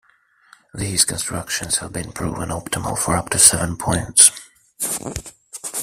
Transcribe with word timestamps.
These 0.73 1.05
constructions 1.05 1.77
have 1.77 1.93
been 1.93 2.11
proven 2.11 2.49
optimal 2.49 2.97
for 2.97 3.15
up 3.15 3.29
to 3.29 3.37
seven 3.37 3.77
points. 3.77 4.31